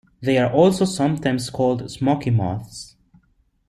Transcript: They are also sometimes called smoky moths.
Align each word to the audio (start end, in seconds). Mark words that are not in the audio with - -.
They 0.19 0.39
are 0.39 0.51
also 0.51 0.83
sometimes 0.83 1.51
called 1.51 1.91
smoky 1.91 2.31
moths. 2.31 2.95